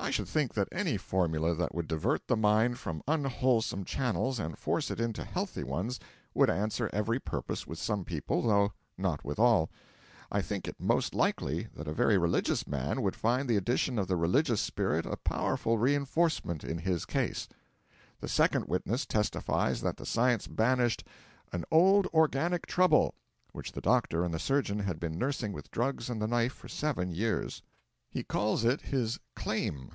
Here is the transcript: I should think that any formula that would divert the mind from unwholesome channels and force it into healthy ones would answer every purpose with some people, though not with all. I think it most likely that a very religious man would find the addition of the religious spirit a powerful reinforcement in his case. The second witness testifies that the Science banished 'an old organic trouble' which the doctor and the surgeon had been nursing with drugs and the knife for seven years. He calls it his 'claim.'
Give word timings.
I 0.00 0.10
should 0.12 0.28
think 0.28 0.54
that 0.54 0.68
any 0.70 0.96
formula 0.96 1.56
that 1.56 1.74
would 1.74 1.88
divert 1.88 2.28
the 2.28 2.36
mind 2.36 2.78
from 2.78 3.02
unwholesome 3.08 3.84
channels 3.84 4.38
and 4.38 4.56
force 4.56 4.92
it 4.92 5.00
into 5.00 5.24
healthy 5.24 5.64
ones 5.64 5.98
would 6.32 6.48
answer 6.48 6.88
every 6.92 7.18
purpose 7.18 7.66
with 7.66 7.80
some 7.80 8.04
people, 8.04 8.40
though 8.42 8.72
not 8.96 9.24
with 9.24 9.40
all. 9.40 9.70
I 10.30 10.40
think 10.40 10.68
it 10.68 10.76
most 10.78 11.16
likely 11.16 11.66
that 11.74 11.88
a 11.88 11.92
very 11.92 12.16
religious 12.16 12.64
man 12.64 13.02
would 13.02 13.16
find 13.16 13.48
the 13.48 13.56
addition 13.56 13.98
of 13.98 14.06
the 14.06 14.14
religious 14.16 14.60
spirit 14.60 15.04
a 15.04 15.16
powerful 15.16 15.78
reinforcement 15.78 16.62
in 16.62 16.78
his 16.78 17.04
case. 17.04 17.48
The 18.20 18.28
second 18.28 18.66
witness 18.66 19.04
testifies 19.04 19.80
that 19.80 19.96
the 19.96 20.06
Science 20.06 20.46
banished 20.46 21.02
'an 21.52 21.64
old 21.72 22.06
organic 22.14 22.66
trouble' 22.66 23.14
which 23.50 23.72
the 23.72 23.80
doctor 23.82 24.24
and 24.24 24.32
the 24.32 24.38
surgeon 24.38 24.78
had 24.78 25.00
been 25.00 25.18
nursing 25.18 25.52
with 25.52 25.72
drugs 25.72 26.08
and 26.08 26.22
the 26.22 26.28
knife 26.28 26.52
for 26.52 26.68
seven 26.68 27.10
years. 27.10 27.62
He 28.10 28.24
calls 28.24 28.64
it 28.64 28.80
his 28.80 29.20
'claim.' 29.36 29.90